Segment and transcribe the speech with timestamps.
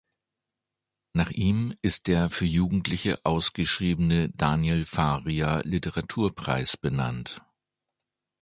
[1.13, 7.43] Nach ihm ist der für Jugendliche ausgeschriebene Daniel-Faria-Literaturpreis benannt.